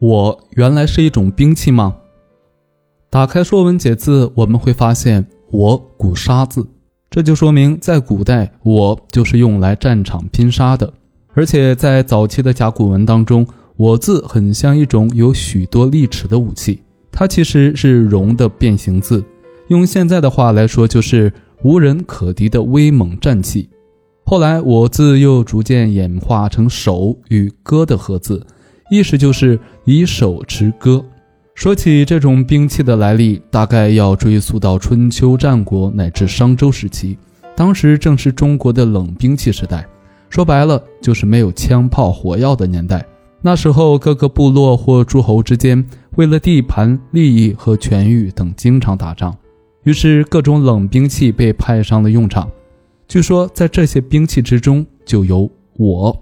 [0.00, 1.94] 我原来是一种兵器吗？
[3.10, 6.66] 打开《说文解字》，我们会发现“我”古杀字，
[7.10, 10.90] 这就说明在古代，我就是用来战场拼杀的。
[11.34, 16.80] 而且在早期的甲骨文当中，“我”字很像一种有许多利齿的武器，
[17.12, 19.22] 它其实是“戎”的变形字，
[19.68, 21.30] 用现在的话来说，就是
[21.62, 23.68] 无人可敌的威猛战气。
[24.24, 28.46] 后来，“我”字又逐渐演化成“手”与“戈”的合字。
[28.90, 31.02] 意思就是以手持戈。
[31.54, 37.16] 说起这种兵器的来历，大概要追溯到春秋战国乃至商周时期。
[37.56, 39.86] 当时正是中国的冷兵器时代，
[40.28, 43.04] 说白了就是没有枪炮火药的年代。
[43.42, 45.84] 那时候，各个部落或诸侯之间
[46.16, 49.36] 为了地盘、利益和权欲等，经常打仗。
[49.84, 52.50] 于是，各种冷兵器被派上了用场。
[53.08, 56.16] 据说，在这些兵器之中，就有我。